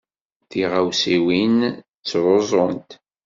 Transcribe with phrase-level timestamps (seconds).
[0.49, 1.57] Tiɣawsiwin
[2.01, 2.89] ttruẓunt.